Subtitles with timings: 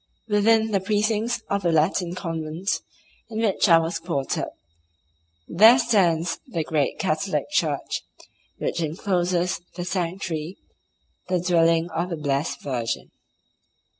[0.27, 2.81] Within the precincts of the Latin convent
[3.29, 4.49] in which I was quartered
[5.47, 8.01] there stands the great Catholic church
[8.57, 10.57] which encloses the sanctuary,
[11.27, 13.11] the dwelling of the blessed Virgin.